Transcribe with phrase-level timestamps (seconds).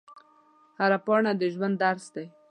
[0.79, 2.25] هره پاڼه د ژوند درس دی